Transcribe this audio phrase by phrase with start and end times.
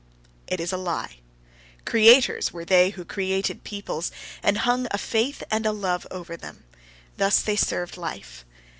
[0.47, 1.17] It is a lie!
[1.85, 6.63] Creators were they who created peoples, and hung a faith and a love over them:
[7.17, 8.43] thus they served life.